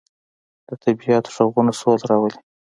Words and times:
د 0.67 0.69
طبیعت 0.83 1.25
غږونه 1.33 1.71
سوله 1.79 2.03
راولي. 2.09 2.39